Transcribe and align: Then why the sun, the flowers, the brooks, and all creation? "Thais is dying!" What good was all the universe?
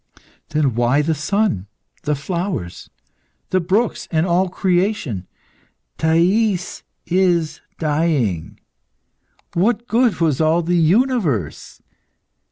Then 0.49 0.73
why 0.73 1.03
the 1.03 1.13
sun, 1.13 1.67
the 2.05 2.15
flowers, 2.15 2.89
the 3.51 3.59
brooks, 3.59 4.07
and 4.09 4.25
all 4.25 4.49
creation? 4.49 5.27
"Thais 5.99 6.81
is 7.05 7.61
dying!" 7.77 8.59
What 9.53 9.85
good 9.87 10.19
was 10.19 10.41
all 10.41 10.63
the 10.63 10.75
universe? 10.75 11.83